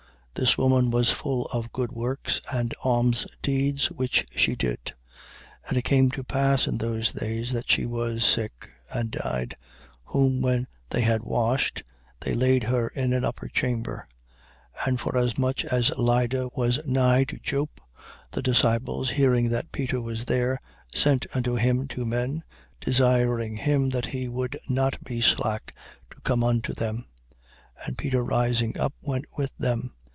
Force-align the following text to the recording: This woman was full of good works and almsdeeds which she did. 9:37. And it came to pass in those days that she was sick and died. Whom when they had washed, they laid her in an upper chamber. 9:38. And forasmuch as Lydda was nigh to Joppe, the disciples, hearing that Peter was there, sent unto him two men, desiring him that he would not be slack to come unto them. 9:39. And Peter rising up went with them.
This 0.33 0.57
woman 0.57 0.91
was 0.91 1.11
full 1.11 1.45
of 1.47 1.73
good 1.73 1.91
works 1.91 2.39
and 2.51 2.73
almsdeeds 2.83 3.87
which 3.91 4.25
she 4.33 4.55
did. 4.55 4.85
9:37. 5.65 5.67
And 5.69 5.77
it 5.77 5.81
came 5.83 6.09
to 6.11 6.23
pass 6.23 6.67
in 6.67 6.77
those 6.77 7.11
days 7.11 7.51
that 7.51 7.69
she 7.69 7.85
was 7.85 8.23
sick 8.23 8.69
and 8.89 9.11
died. 9.11 9.55
Whom 10.05 10.41
when 10.41 10.67
they 10.89 11.01
had 11.01 11.21
washed, 11.23 11.83
they 12.21 12.33
laid 12.33 12.63
her 12.63 12.87
in 12.87 13.11
an 13.11 13.25
upper 13.25 13.49
chamber. 13.49 14.07
9:38. 14.79 14.87
And 14.87 14.99
forasmuch 15.01 15.65
as 15.65 15.91
Lydda 15.97 16.49
was 16.55 16.83
nigh 16.87 17.25
to 17.25 17.37
Joppe, 17.37 17.81
the 18.31 18.41
disciples, 18.41 19.09
hearing 19.11 19.49
that 19.49 19.71
Peter 19.73 20.01
was 20.01 20.25
there, 20.25 20.59
sent 20.95 21.27
unto 21.35 21.55
him 21.55 21.89
two 21.89 22.05
men, 22.05 22.43
desiring 22.79 23.57
him 23.57 23.89
that 23.89 24.07
he 24.07 24.29
would 24.29 24.57
not 24.69 25.03
be 25.03 25.19
slack 25.21 25.75
to 26.09 26.21
come 26.21 26.41
unto 26.43 26.73
them. 26.73 27.05
9:39. 27.81 27.85
And 27.85 27.97
Peter 27.97 28.23
rising 28.23 28.79
up 28.79 28.93
went 29.01 29.25
with 29.37 29.51
them. 29.59 29.91